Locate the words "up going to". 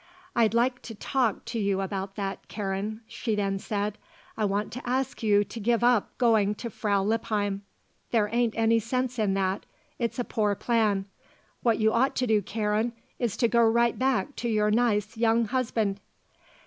5.83-6.71